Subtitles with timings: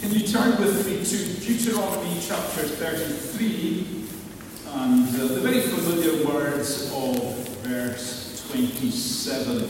[0.00, 4.06] Can you turn with me to Deuteronomy chapter 33
[4.72, 7.16] and uh, the very familiar words of
[7.58, 9.60] verse 27,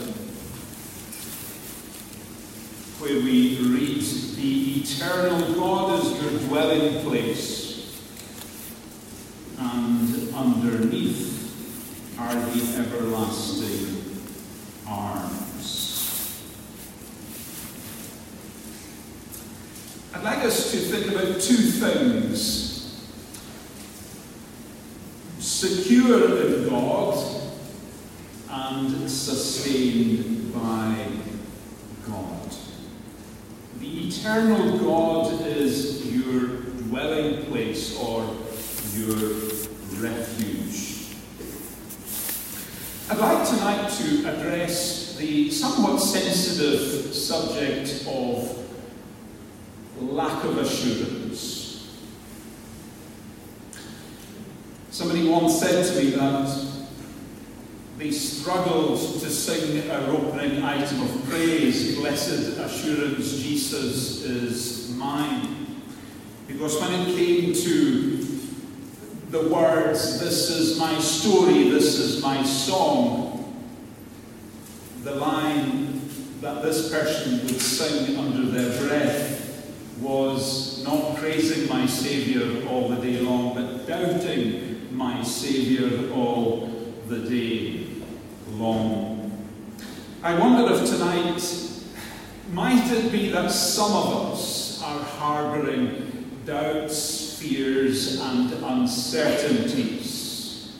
[2.99, 4.01] where we read,
[4.37, 8.01] The eternal God is your dwelling place,
[9.59, 14.21] and underneath are the everlasting
[14.87, 15.41] arms.
[20.13, 23.07] I'd like us to think about two things
[25.39, 27.41] secure in God
[28.49, 31.07] and sustained by
[32.05, 32.53] God.
[33.79, 36.47] The eternal God is your
[36.89, 38.23] dwelling place or
[38.97, 39.29] your
[40.01, 41.15] refuge.
[43.09, 48.61] I'd like tonight to address the somewhat sensitive subject of
[50.01, 51.89] lack of assurance.
[54.89, 56.67] Somebody once said to me that
[57.97, 65.81] they struggled to sing a opening item of praise, Blessed Assurance, Jesus is mine.
[66.47, 68.17] Because when it came to
[69.29, 73.53] the words, This is my story, this is my song,
[75.03, 76.01] the line
[76.41, 79.30] that this person would sing under their breath
[80.01, 86.67] was not praising my Saviour all the day long, but doubting my Saviour all
[87.07, 87.85] the day
[88.49, 89.47] long.
[90.23, 91.41] I wonder if tonight
[92.51, 100.79] might it be that some of us are harbouring doubts, fears, and uncertainties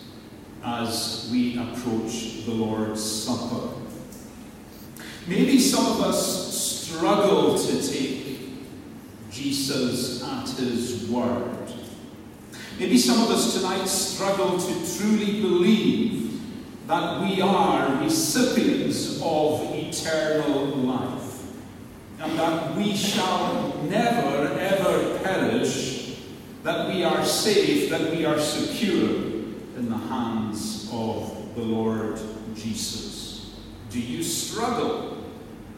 [0.63, 3.69] as we approach the Lord's Supper.
[5.27, 8.30] Maybe some of us struggle to take
[9.41, 11.57] Jesus at his word.
[12.77, 16.41] Maybe some of us tonight struggle to truly believe
[16.87, 21.43] that we are recipients of eternal life
[22.19, 26.17] and that we shall never ever perish,
[26.63, 29.09] that we are safe, that we are secure
[29.77, 32.19] in the hands of the Lord
[32.55, 33.55] Jesus.
[33.89, 35.17] Do you struggle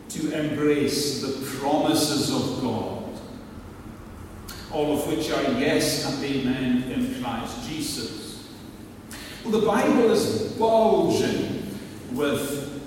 [0.10, 3.03] to embrace the promises of God?
[4.74, 8.50] All of which are yes and amen in Christ Jesus.
[9.44, 11.78] Well, the Bible is bulging
[12.14, 12.82] with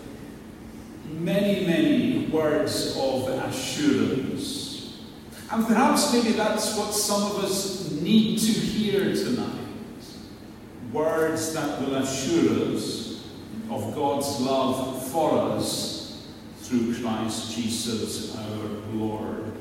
[1.11, 4.99] many, many words of assurance.
[5.51, 9.53] And perhaps maybe that's what some of us need to hear tonight.
[10.93, 13.25] Words that will assure us
[13.71, 16.27] of God's love for us
[16.63, 19.56] through Christ Jesus our Lord.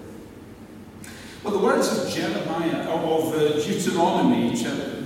[1.45, 4.56] Well, the words of Jeremiah, of uh, Deuteronomy,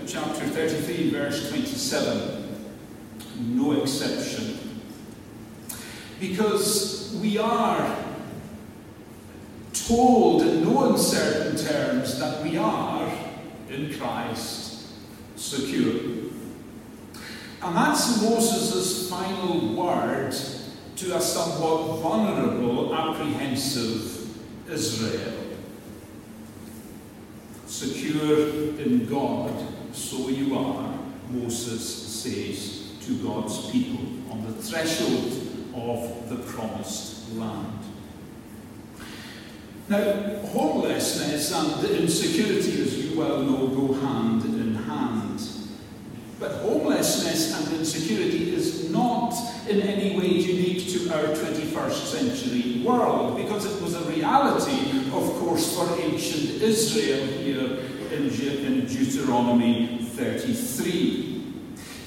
[0.07, 2.59] chapter 33, verse 27,
[3.39, 4.57] no exception.
[6.17, 7.93] Because we are
[9.73, 13.11] told in no uncertain terms that we are
[13.69, 14.91] in Christ
[15.35, 16.29] secure.
[17.61, 24.25] And that's Moses' final word to a somewhat vulnerable, apprehensive
[24.71, 25.48] Israel
[27.69, 28.47] secure
[28.79, 29.53] in God,
[29.93, 30.97] so you are,
[31.29, 33.99] Moses says to God's people
[34.31, 35.33] on the threshold
[35.75, 37.79] of the promised land.
[39.87, 45.41] Now, homelessness and insecurity, as you well know, go hand in hand.
[46.39, 49.33] But homelessness and insecurity is not
[49.67, 55.39] in any way unique to our 21st century world, because it was a reality, of
[55.39, 57.79] course, for ancient Israel here
[58.11, 61.43] in, in Deuteronomy 33.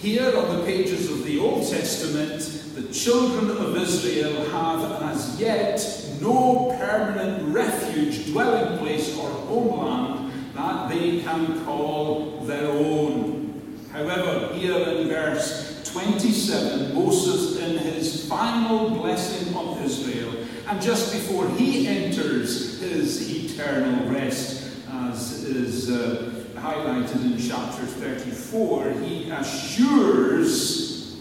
[0.01, 2.41] Here on the pages of the Old Testament,
[2.75, 10.89] the children of Israel have as yet no permanent refuge, dwelling place, or homeland that
[10.89, 13.79] they can call their own.
[13.93, 20.33] However, here in verse 27, Moses, in his final blessing of Israel,
[20.73, 28.93] and just before he enters his eternal rest, as is uh, highlighted in chapter 34,
[28.93, 31.21] he assures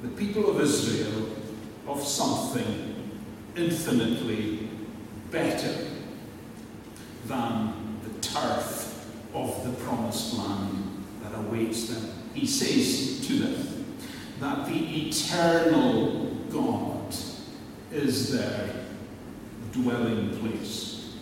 [0.00, 1.28] the people of Israel
[1.88, 3.10] of something
[3.56, 4.68] infinitely
[5.32, 5.88] better
[7.24, 12.12] than the turf of the promised land that awaits them.
[12.32, 13.96] He says to them
[14.38, 16.95] that the eternal God
[17.96, 18.70] is their
[19.72, 21.16] dwelling place.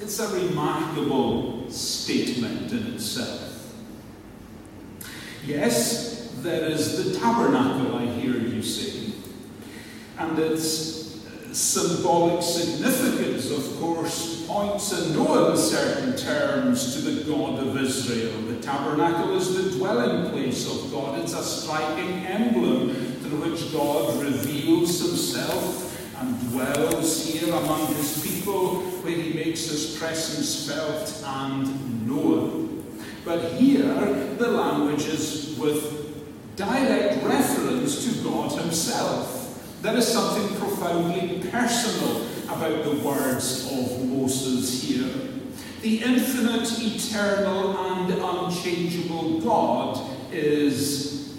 [0.00, 3.74] It's a remarkable statement in itself.
[5.44, 9.12] Yes, there is the tabernacle, I hear you say.
[10.18, 17.58] And its uh, symbolic significance, of course, points in no uncertain terms to the God
[17.58, 18.40] of Israel.
[18.42, 24.22] The tabernacle is the dwelling place of God, it's a striking emblem through which God
[24.22, 25.87] reveals himself
[26.20, 32.84] and dwells here among his people, where he makes his presence felt and known.
[33.24, 33.94] But here,
[34.38, 39.80] the language is with direct reference to God himself.
[39.82, 45.08] There is something profoundly personal about the words of Moses here.
[45.82, 51.38] The infinite, eternal, and unchangeable God is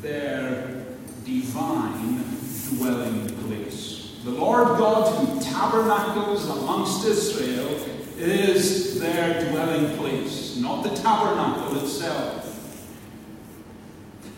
[0.00, 0.84] their
[1.24, 2.22] divine
[2.68, 3.81] dwelling place.
[4.24, 7.68] The Lord God who tabernacles amongst Israel
[8.16, 12.38] is their dwelling place, not the tabernacle itself.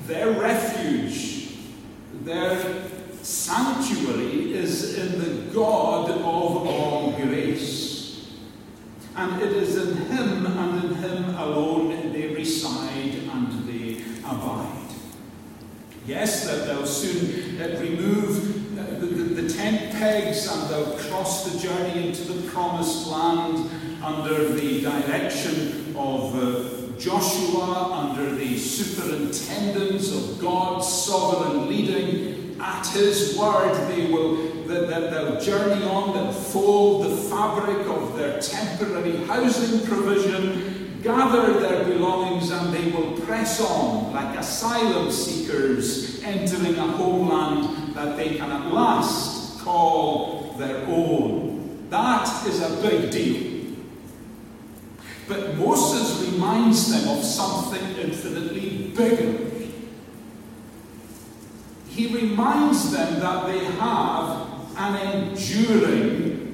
[0.06, 1.48] Their refuge,
[2.22, 2.84] their
[3.22, 8.30] sanctuary is in the God of all grace.
[9.16, 14.84] And it is in Him and in Him alone they reside and they abide.
[16.06, 21.58] Yes, that they'll soon uh, remove the, the, the, tent pegs and they'll cross the
[21.66, 23.70] journey into the promised land
[24.02, 32.60] under the direction of uh, Joshua, under the superintendence of God's sovereign leading.
[32.60, 38.38] At his word, they will that, they'll journey on, they'll fold the fabric of their
[38.40, 46.76] temporary housing provision, gather their belongings, and they will press on like asylum seekers entering
[46.76, 49.33] a homeland that they can at last
[49.64, 51.88] call their own.
[51.90, 53.76] That is a big deal.
[55.26, 59.50] But Moses reminds them of something infinitely bigger.
[61.88, 66.44] He reminds them that they have an enduring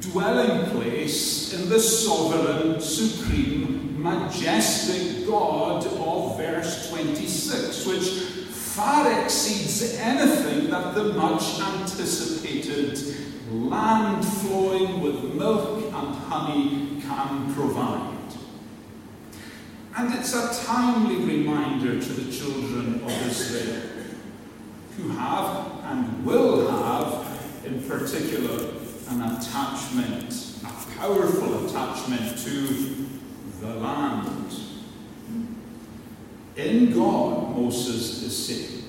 [0.00, 8.41] dwelling place in the sovereign, supreme, majestic God of verse 26, which
[8.74, 12.98] far exceeds anything that the much anticipated
[13.50, 18.16] land flowing with milk and honey can provide.
[19.94, 23.82] And it's a timely reminder to the children of Israel,
[24.96, 28.70] who have and will have, in particular,
[29.10, 33.08] an attachment, a powerful attachment to
[33.60, 34.71] the land.
[36.56, 38.84] In God, Moses is saying,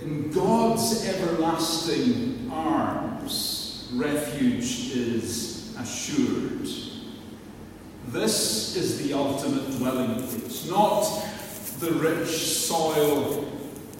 [0.00, 6.66] in God's everlasting arms, refuge is assured.
[8.08, 11.04] This is the ultimate dwelling place, not
[11.80, 13.44] the rich soil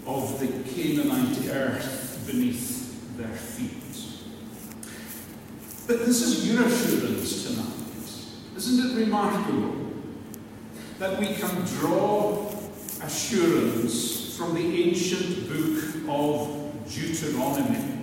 [0.06, 3.73] of the Canaanite earth beneath their feet.
[5.87, 7.67] But this is your assurance tonight.
[8.56, 9.86] Isn't it remarkable?
[10.98, 12.50] That we can draw
[13.02, 17.96] assurance from the ancient book of Deuteronomy.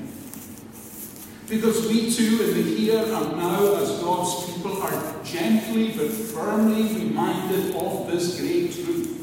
[1.47, 6.83] Because we too, in the here and now, as God's people, are gently but firmly
[7.03, 9.13] reminded of this great truth.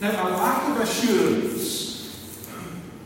[0.00, 2.46] Now, a lack of assurance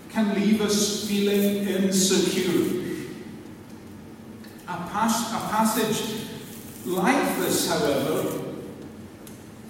[0.08, 2.80] can leave us feeling insecure.
[4.66, 6.26] A, pas- a passage
[6.84, 8.39] like this, however,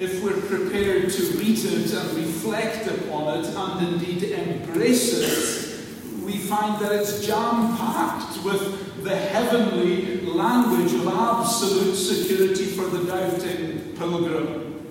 [0.00, 6.38] if we're prepared to read it and reflect upon it and indeed embrace it, we
[6.38, 13.94] find that it's jam packed with the heavenly language of absolute security for the doubting
[13.96, 14.86] pilgrim.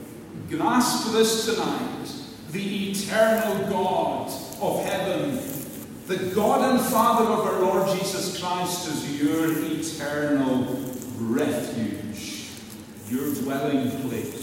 [0.47, 2.07] Grasp this tonight.
[2.51, 5.39] The eternal God of heaven,
[6.05, 10.65] the God and Father of our Lord Jesus Christ, is your eternal
[11.17, 12.49] refuge,
[13.07, 14.38] your dwelling place.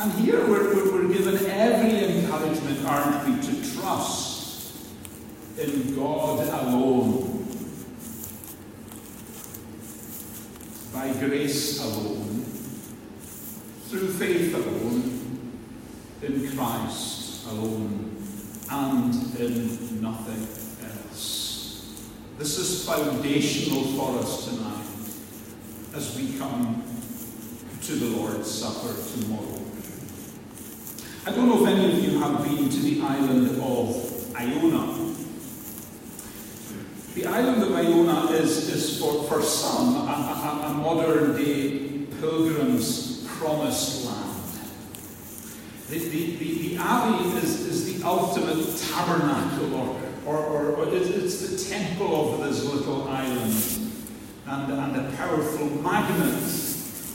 [0.00, 4.74] And here we're, we're given every encouragement, aren't we, to trust
[5.58, 7.46] in God alone.
[10.94, 12.44] By grace alone,
[13.88, 15.52] through faith alone,
[16.22, 18.24] in Christ alone,
[18.70, 20.48] and in nothing
[20.88, 22.08] else.
[22.38, 26.84] This is foundational for us tonight as we come
[27.82, 29.69] to the Lord's Supper tomorrow.
[31.26, 35.14] I don't know if any of you have been to the island of Iona.
[37.14, 43.26] The island of Iona is, is for, for some a, a, a modern day pilgrim's
[43.26, 44.40] promised land.
[45.88, 51.66] The, the, the, the abbey is, is the ultimate tabernacle, or, or, or, or it's
[51.66, 53.92] the temple of this little island,
[54.46, 56.42] and, and a powerful magnet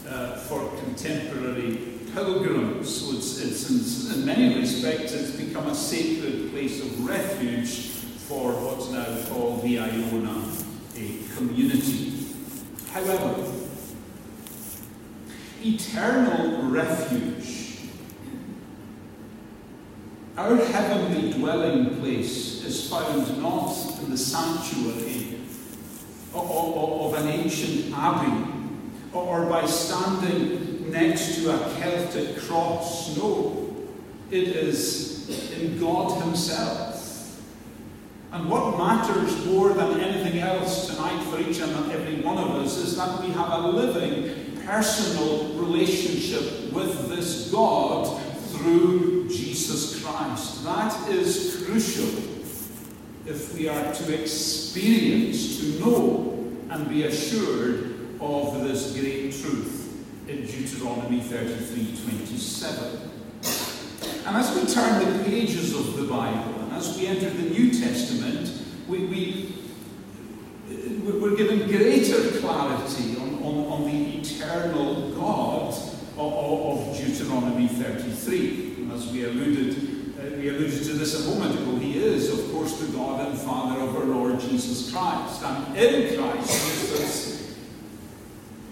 [0.08, 3.02] uh, for contemporary pilgrims.
[3.02, 7.90] So it's, it's in, in many respects, it's become a sacred place of refuge
[8.28, 10.44] for what's now called the Iona
[10.98, 12.14] a community.
[12.92, 13.52] However,
[15.62, 17.56] eternal refuge
[20.38, 25.40] our heavenly dwelling place is found not in the sanctuary
[26.34, 28.52] of, an ancient abbey
[29.14, 33.16] or by standing next to a Celtic cross.
[33.18, 33.76] No,
[34.32, 37.42] it is in God Himself.
[38.32, 42.78] And what matters more than anything else tonight for each and every one of us
[42.78, 50.66] is that we have a living, personal relationship with this God through Jesus Christ.
[50.66, 52.10] That is crucial
[53.26, 59.85] if we are to experience, to know, and be assured of this great truth
[60.28, 63.12] Deuteronomy 33 27.
[64.26, 67.70] And as we turn the pages of the Bible, and as we enter the New
[67.72, 68.52] Testament,
[68.88, 69.56] we, we,
[71.04, 75.74] we're given greater clarity on, on, on the eternal God
[76.18, 78.90] of, of Deuteronomy 33.
[78.94, 82.80] As we alluded, uh, we alluded to this a moment ago, he is, of course,
[82.80, 85.44] the God and Father of our Lord Jesus Christ.
[85.44, 87.58] And in Christ Jesus,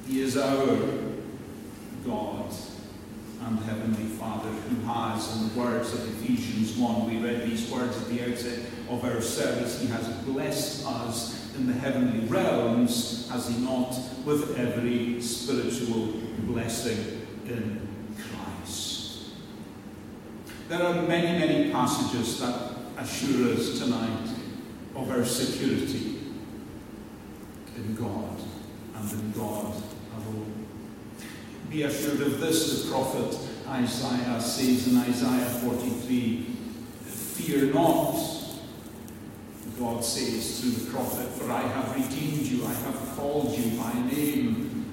[0.07, 1.02] he is our
[2.05, 2.53] God
[3.45, 7.97] and Heavenly Father who has, in the words of Ephesians 1, we read these words
[7.97, 13.47] at the outset of our service, He has blessed us in the heavenly realms, has
[13.47, 16.13] He not, with every spiritual
[16.45, 19.31] blessing in Christ.
[20.69, 24.29] There are many, many passages that assure us tonight
[24.95, 26.19] of our security
[27.75, 28.39] in God
[28.95, 29.73] and in God
[30.15, 30.62] alone.
[31.69, 36.45] Be assured of this, the prophet Isaiah says in Isaiah 43
[37.03, 38.15] Fear not,
[39.79, 43.93] God says through the prophet, for I have redeemed you, I have called you by
[43.93, 44.85] name.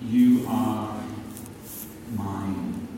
[0.00, 1.02] You are
[2.14, 2.88] mine.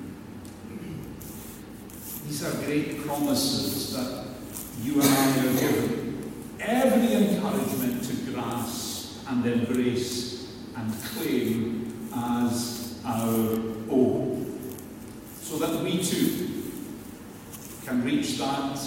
[2.26, 4.26] These are great promises that
[4.83, 6.33] you and I are given.
[6.61, 11.83] Every encouragement to grasp and embrace and claim
[12.16, 13.59] as our
[13.90, 14.68] own.
[15.40, 16.73] So that we too
[17.85, 18.78] can reach that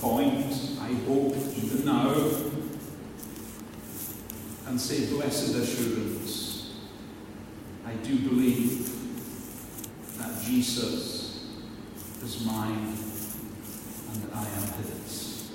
[0.00, 0.46] point,
[0.80, 2.14] I hope, even now,
[4.66, 6.76] and say, Blessed assurance,
[7.84, 8.88] I do believe
[10.18, 11.44] that Jesus
[12.22, 12.96] is mine
[14.12, 15.50] and I am his.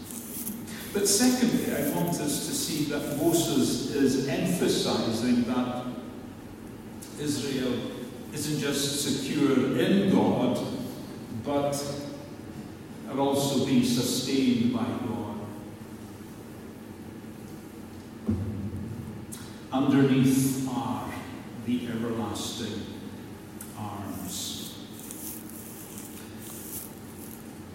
[0.93, 5.84] But secondly, I want us to see that Moses is emphasizing that
[7.19, 7.73] Israel
[8.33, 10.59] isn't just secure in God,
[11.43, 12.01] but
[13.09, 15.39] are also being sustained by God.
[19.71, 21.09] Underneath are
[21.65, 22.81] the everlasting
[23.77, 24.73] arms.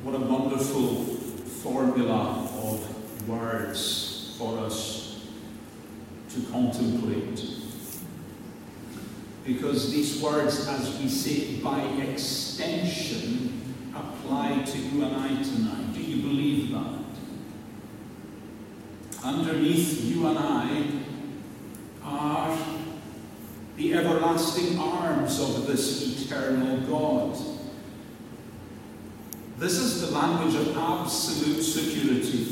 [0.02, 1.04] What a wonderful
[1.62, 5.20] formula of words for us
[6.30, 7.59] to contemplate.
[9.44, 15.94] Because these words, as we say, by extension, apply to you and I tonight.
[15.94, 17.00] Do you believe that?
[19.24, 20.86] Underneath you and I
[22.02, 22.58] are
[23.76, 27.38] the everlasting arms of this eternal God.
[29.58, 32.46] This is the language of absolute security.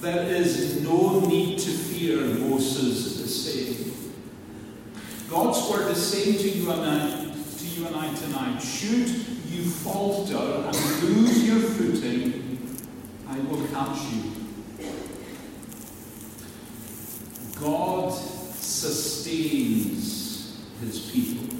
[0.00, 3.97] There is no need to fear, Moses is saying.
[5.28, 9.08] God's word is saying to you and I, to you and I tonight, should
[9.50, 12.78] you falter and lose your footing,
[13.28, 14.22] I will catch you.
[17.60, 18.14] God
[18.54, 21.56] sustains his people.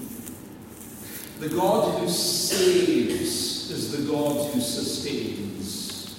[1.39, 6.17] The God who saves is the God who sustains.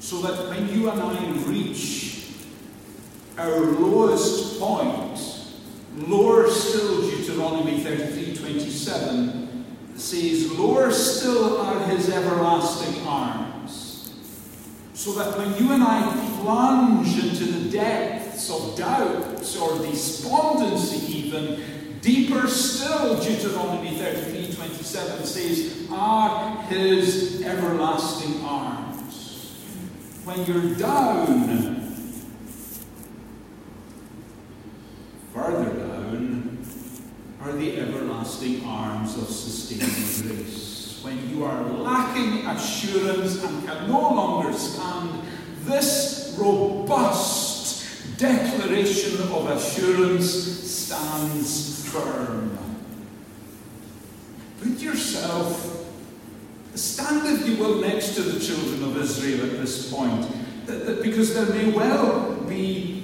[0.00, 2.30] So that when you and I reach
[3.36, 5.35] our lowest point,
[5.96, 9.64] lower still, Deuteronomy 33 27
[9.96, 14.14] says, Lower still are his everlasting arms.
[14.94, 22.00] So that when you and I plunge into the depths of doubts or despondency, even,
[22.00, 29.54] deeper still, Deuteronomy 33 27 says, are ah, his everlasting arms.
[30.24, 31.76] When you're down,
[35.32, 36.58] further down,
[37.40, 41.00] are the everlasting arms of sustaining grace.
[41.02, 45.22] When you are lacking assurance and can no longer stand,
[45.64, 52.58] this robust declaration of assurance stands firm.
[54.60, 55.86] Put yourself,
[56.74, 60.26] stand if you will, next to the children of Israel at this point,
[61.02, 62.95] because there may well be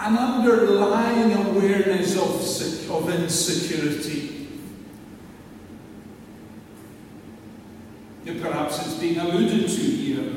[0.00, 4.48] an underlying awareness of, of insecurity.
[8.40, 10.32] Perhaps it's being alluded to here.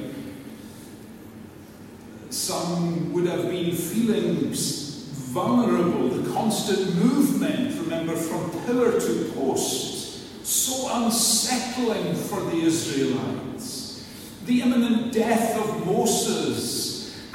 [2.29, 11.03] Some would have been feeling vulnerable, the constant movement, remember, from pillar to post, so
[11.03, 14.05] unsettling for the Israelites.
[14.46, 16.83] The imminent death of Moses,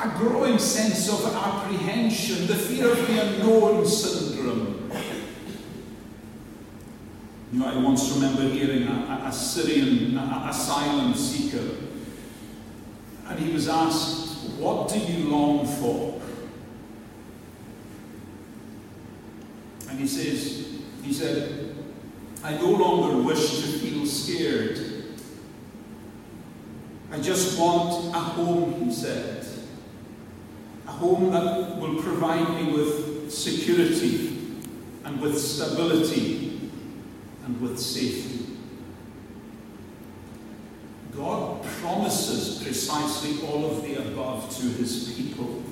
[0.00, 4.90] a growing sense of apprehension, the fear of the unknown syndrome.
[7.52, 11.76] You know, I once remember hearing a, a Syrian a, asylum seeker,
[13.26, 16.20] and he was asked, What do you long for?
[19.88, 20.68] And he says,
[21.02, 21.74] he said,
[22.44, 24.78] I no longer wish to feel scared.
[27.10, 29.37] I just want a home, he said.
[30.88, 34.36] A home that will provide me with security
[35.04, 36.70] and with stability
[37.44, 38.46] and with safety.
[41.14, 45.62] God promises precisely all of the above to his people.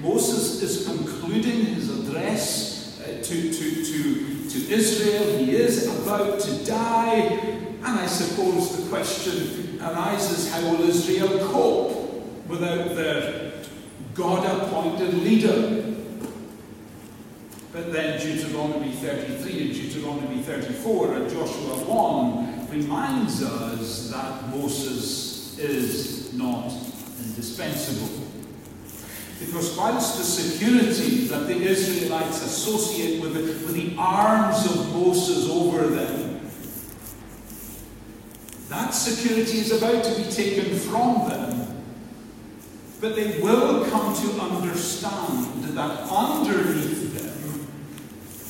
[0.00, 5.38] Moses is concluding his address uh, to, to, to, to Israel.
[5.38, 7.40] He is about to die.
[7.82, 13.47] And I suppose the question arises how will Israel cope without their
[14.18, 15.94] God appointed leader?
[17.72, 26.32] But then Deuteronomy 33 and Deuteronomy 34 and Joshua 1 reminds us that Moses is
[26.34, 26.72] not
[27.24, 28.26] indispensable.
[29.38, 35.48] Because whilst the security that the Israelites associate with the, with the arms of Moses
[35.48, 36.50] over them,
[38.68, 41.47] that security is about to be taken from them.
[43.00, 47.66] But they will come to understand that underneath them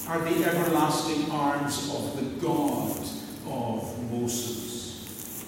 [0.09, 2.99] are the everlasting arms of the God
[3.47, 5.45] of Moses.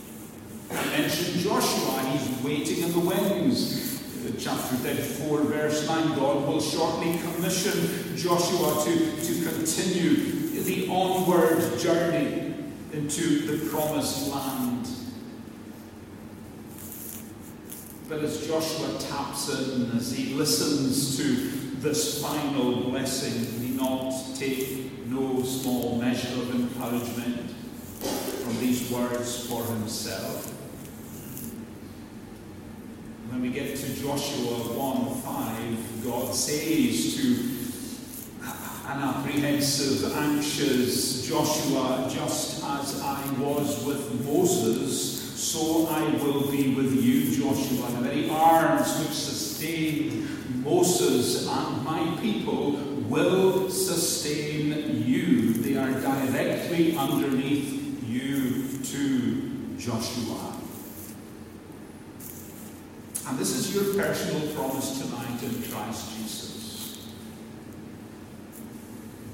[0.71, 6.61] I mentioned Joshua, he's waiting in the wings uh, chapter 34, verse 9, God will
[6.61, 12.55] shortly commission Joshua to, to continue the onward journey
[12.93, 14.70] into the promised land.
[18.11, 21.23] But as Joshua taps in, as he listens to
[21.79, 29.65] this final blessing, he not take no small measure of encouragement from these words for
[29.65, 30.49] himself.
[33.29, 37.61] When we get to Joshua 1 5, God says to
[38.89, 47.03] an apprehensive, anxious Joshua, just as I was with Moses, so I will be with
[47.03, 47.91] you, Joshua.
[47.93, 52.73] The very arms which sustain Moses and my people
[53.09, 55.55] will sustain you.
[55.55, 60.57] They are directly underneath you, too, Joshua.
[63.27, 66.99] And this is your personal promise tonight in Christ Jesus.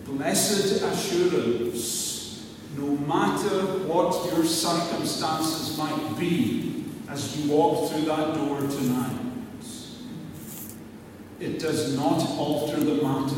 [0.05, 2.16] Blessed assurance,
[2.77, 9.17] no matter what your circumstances might be as you walk through that door tonight,
[11.39, 13.37] it does not alter the matter.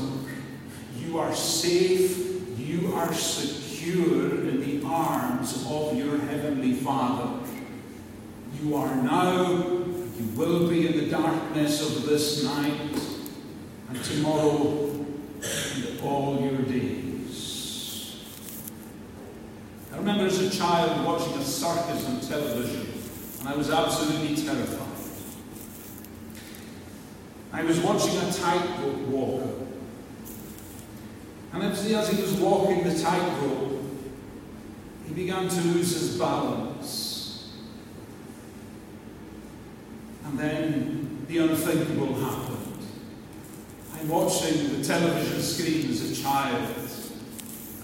[0.99, 7.41] You are safe, you are secure in the arms of your Heavenly Father.
[8.61, 9.87] You are now
[10.19, 13.01] you will be in the darkness of this night
[13.89, 14.91] and tomorrow
[15.41, 18.17] and all your days.
[19.95, 22.95] I remember as a child watching a circus on television,
[23.41, 24.89] and I was absolutely terrified.
[27.53, 29.67] I was watching a tightrope walker.
[31.53, 33.83] And as he was walking the tightrope,
[35.07, 37.53] he began to lose his balance.
[40.25, 42.79] And then the unthinkable happened.
[43.95, 46.88] I'm watching the television screen as a child,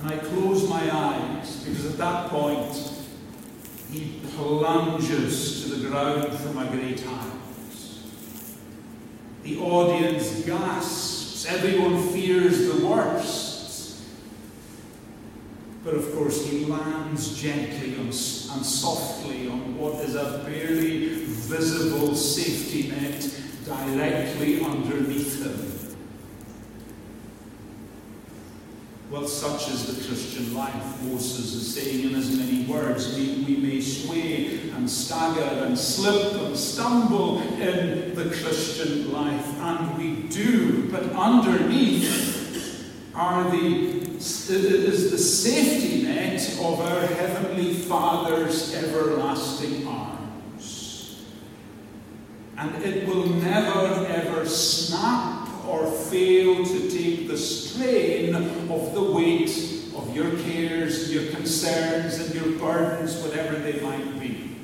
[0.04, 2.92] and I close my eyes because at that point
[3.90, 7.32] he plunges to the ground from a great height.
[9.44, 14.02] The audience gasps, everyone fears the worst.
[15.82, 22.90] But of course, he lands gently and softly on what is a barely visible safety
[22.90, 25.73] net directly underneath him.
[29.14, 33.14] Well, such is the Christian life, Moses is saying in as many words.
[33.14, 39.96] We, we may sway and stagger and slip and stumble in the Christian life, and
[39.96, 49.86] we do, but underneath are the is the safety net of our Heavenly Father's everlasting
[49.86, 51.22] arms.
[52.58, 59.50] And it will never ever snap or fail to take the strain of the weight
[59.96, 64.56] of your cares, your concerns, and your burdens, whatever they might be.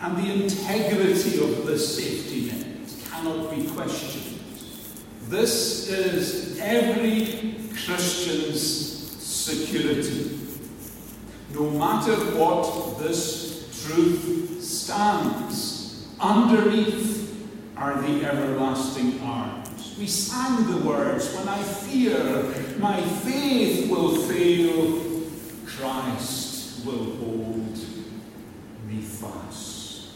[0.00, 2.66] And the integrity of the safety net
[3.08, 4.40] cannot be questioned.
[5.28, 8.62] This is every Christian's
[9.22, 10.38] security.
[11.54, 17.11] No matter what this truth stands underneath
[17.82, 19.96] are the everlasting arms.
[19.98, 22.44] We sang the words, When I fear
[22.78, 25.02] my faith will fail,
[25.66, 27.76] Christ will hold
[28.86, 30.12] me fast.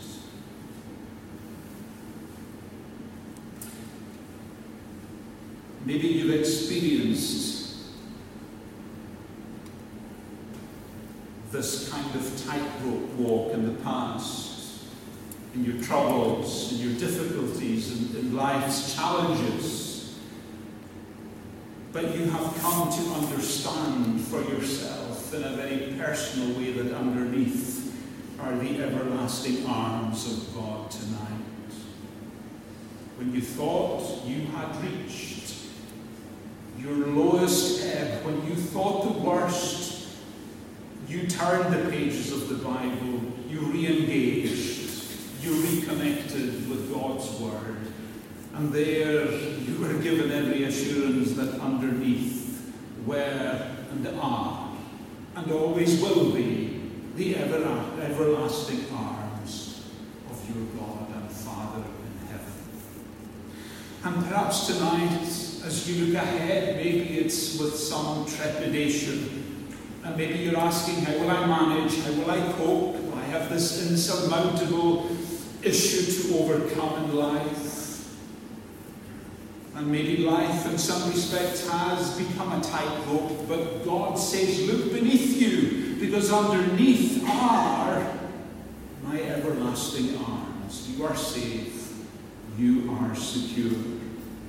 [5.85, 7.79] Maybe you've experienced
[11.51, 14.46] this kind of tightrope walk in the past
[15.57, 20.19] in your troubles, in your difficulties, in, in life's challenges.
[21.93, 27.75] But you have come to understand for yourself in a very personal way that underneath
[28.39, 31.33] are the everlasting arms of God tonight.
[33.17, 35.55] When you thought you had reached
[36.79, 40.09] your lowest ebb, when you thought the worst,
[41.09, 44.76] you turned the pages of the Bible, you re engaged
[45.47, 47.77] you reconnected with God's Word.
[48.55, 52.73] And there you were given every assurance that underneath
[53.05, 54.77] were and are
[55.37, 57.63] and always will be the ever,
[58.03, 59.85] everlasting arms
[60.31, 62.53] of your God and Father in heaven.
[64.05, 69.69] And perhaps tonight, as you look ahead, maybe it's with some trepidation.
[70.03, 72.01] And maybe you're asking, how will I manage?
[72.01, 72.97] How will I cope?
[73.17, 75.16] I have this insurmountable
[75.67, 78.09] issue to overcome in life.
[79.75, 85.41] And maybe life, in some respects, has become a tightrope, but God says, Look beneath
[85.41, 88.17] you, because underneath are
[89.03, 90.89] my everlasting arms.
[90.89, 91.93] You are safe,
[92.57, 93.79] you are secure.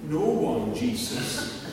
[0.04, 1.66] No one, Jesus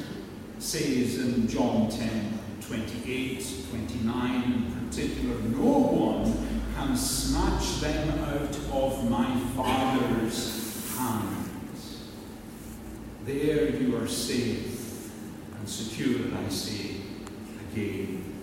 [0.58, 9.10] says in John 10 28, 29 in particular, no one can snatch them out of
[9.10, 12.08] my Father's hands.
[13.24, 15.10] There you are safe
[15.58, 16.96] and secure, I say
[17.70, 18.34] again.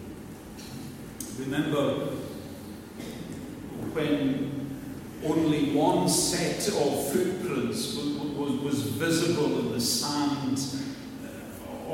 [1.39, 2.11] Remember
[3.93, 4.51] when
[5.25, 10.57] only one set of footprints was, was, visible in the sand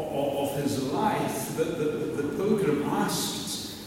[0.08, 1.84] uh, of his life, the, the,
[2.22, 3.78] the pilgrim asked,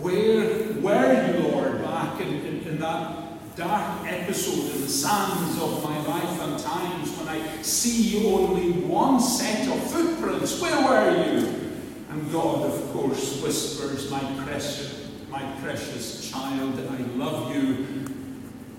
[0.00, 5.82] Where were you, Lord, back in, in, in that dark episode in the sands of
[5.82, 10.60] my life and times when I see only one set of footprints?
[10.60, 11.66] Where were you?
[12.10, 17.86] And God, of course, whispers, My precious, my precious child, I love you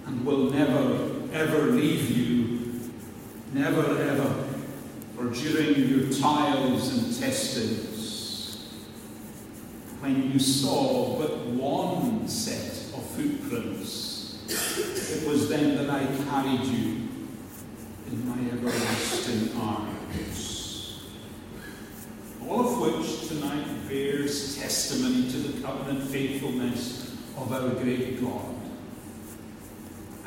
[0.06, 2.92] and will never, ever leave you.
[3.54, 4.37] Never, ever.
[5.34, 8.66] During your trials and testings,
[10.00, 17.10] when you saw but one set of footprints, it was then that I carried you
[18.08, 21.04] in my everlasting arms.
[22.48, 28.57] All of which tonight bears testimony to the covenant faithfulness of our great God.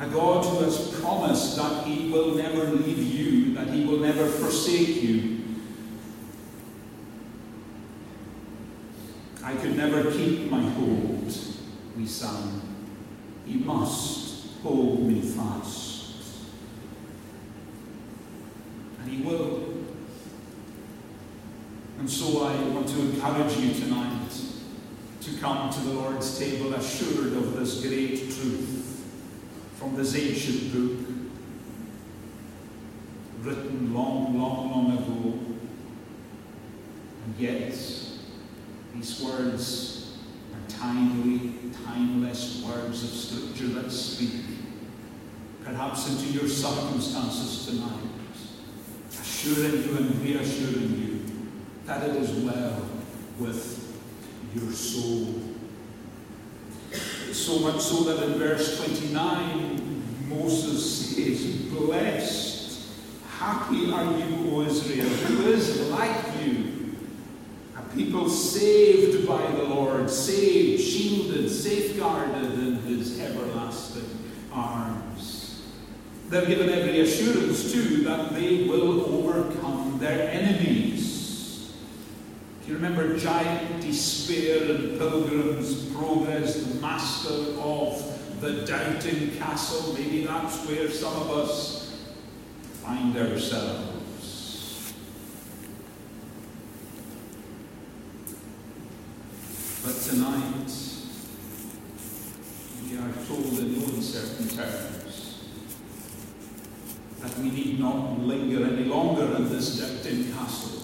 [0.01, 4.25] A God who has promised that He will never leave you, that He will never
[4.25, 5.43] forsake you.
[9.43, 11.31] I could never keep my hold,
[11.95, 12.61] we sang.
[13.45, 16.15] He must hold me fast.
[19.01, 19.71] And He will.
[21.99, 24.31] And so I want to encourage you tonight
[25.21, 28.80] to come to the Lord's table assured of this great truth
[29.81, 31.07] from this ancient book,
[33.41, 35.39] written long, long, long ago.
[37.25, 37.71] And yet,
[38.93, 40.17] these words
[40.53, 44.43] are timely, timeless words of Scripture that speak,
[45.63, 48.03] perhaps into your circumstances tonight,
[49.09, 51.21] assuring you and reassuring you
[51.87, 52.85] that it is well
[53.39, 53.97] with
[54.53, 55.50] your soul.
[57.33, 62.89] So much so that in verse 29, Moses says, Blessed,
[63.29, 66.97] happy are you, O Israel, who is like you,
[67.77, 74.09] a people saved by the Lord, saved, shielded, safeguarded in his everlasting
[74.51, 75.63] arms.
[76.27, 80.90] They're given every assurance, too, that they will overcome their enemies.
[82.71, 89.93] You remember giant despair and pilgrim's progress, the master of the doubting castle?
[89.93, 92.01] Maybe that's where some of us
[92.81, 94.93] find ourselves.
[99.83, 100.71] But tonight,
[102.89, 105.43] we are told in no uncertain terms
[107.19, 110.80] that we need not linger any longer in this doubting castle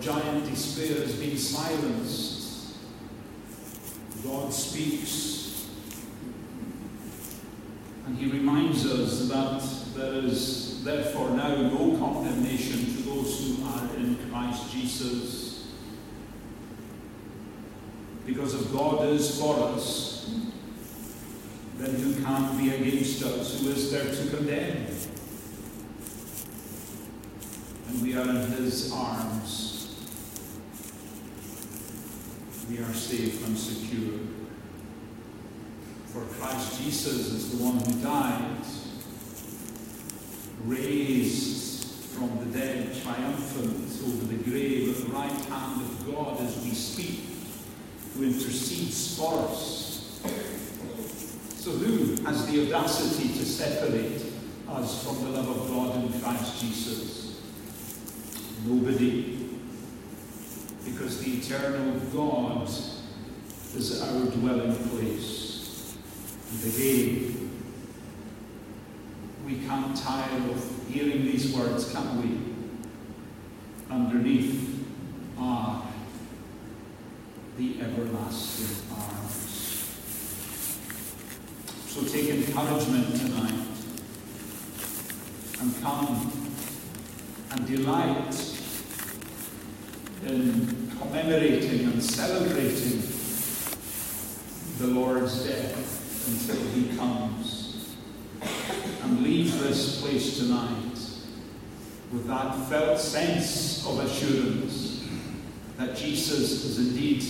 [0.00, 2.76] giant despair has been silenced.
[4.24, 5.68] God speaks.
[8.06, 13.96] And he reminds us that there is therefore now no condemnation to those who are
[13.96, 15.72] in Christ Jesus.
[18.24, 20.30] Because if God is for us,
[21.78, 23.60] then who can be against us?
[23.60, 24.86] Who is there to condemn?
[27.88, 29.81] And we are in his arms
[32.72, 34.18] we are safe and secure.
[36.06, 38.64] For Christ Jesus is the one who died,
[40.64, 46.64] raised from the dead, triumphant over the grave at the right hand of God as
[46.64, 47.20] we speak,
[48.14, 50.22] who intercedes for us.
[51.56, 54.22] So who has the audacity to separate
[54.70, 57.42] us from the love of God in Christ Jesus?
[58.64, 59.41] Nobody
[61.12, 65.96] because the eternal God is our dwelling place.
[66.50, 67.50] And again,
[69.44, 73.94] we can't tire of hearing these words, can we?
[73.94, 74.86] Underneath
[75.38, 75.82] are
[77.58, 79.88] the everlasting arms.
[81.88, 83.66] So take encouragement tonight
[85.60, 86.32] and come
[87.50, 88.58] and delight
[90.24, 90.81] in
[91.12, 93.02] commemorating and celebrating
[94.78, 97.94] the Lord's death until he comes.
[99.02, 100.96] And leave this place tonight
[102.10, 105.06] with that felt sense of assurance
[105.76, 107.22] that Jesus is indeed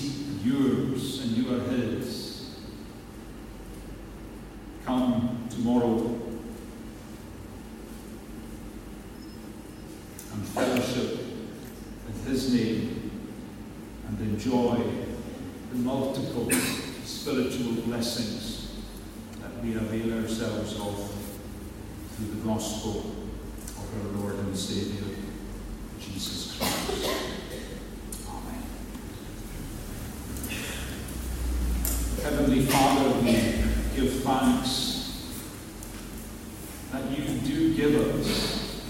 [0.44, 2.54] yours and you are his.
[4.84, 6.20] Come tomorrow
[10.32, 11.18] and fellowship
[12.26, 13.02] his name
[14.18, 14.76] and enjoy
[15.70, 16.50] the multiple
[17.04, 18.72] spiritual blessings
[19.40, 21.12] that we avail ourselves of
[22.10, 23.12] through the gospel
[23.78, 25.16] of our Lord and Saviour,
[26.00, 27.08] Jesus Christ.
[28.28, 28.62] Amen.
[32.24, 33.32] Heavenly Father, we
[33.94, 35.30] give thanks
[36.90, 38.82] that you do give us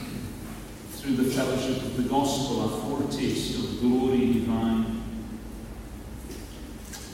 [0.92, 5.02] through the fellowship of the gospel, a foretaste of glory divine.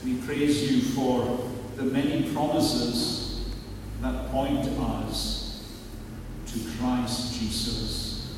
[0.05, 3.47] We praise you for the many promises
[4.03, 5.73] that point us
[6.47, 8.37] to Christ Jesus,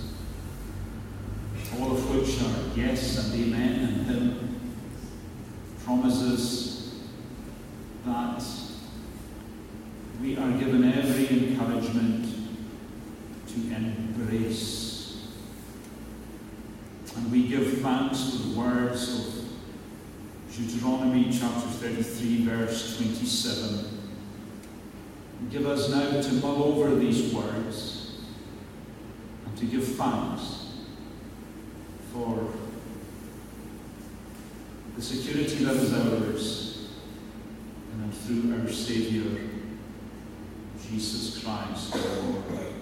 [1.76, 4.61] all of which are yes and amen in Him.
[5.85, 6.94] Promises
[8.07, 8.40] that
[10.22, 12.33] we are given every encouragement
[13.48, 15.26] to embrace
[17.16, 19.40] and we give thanks for the words of
[20.61, 23.87] Deuteronomy chapter 33, verse 27.
[25.51, 28.19] Give us now to mull over these words
[29.47, 30.75] and to give thanks
[32.12, 32.53] for
[34.95, 36.88] the security that is ours
[37.95, 39.40] and through our Saviour,
[40.87, 42.80] Jesus Christ, our Lord.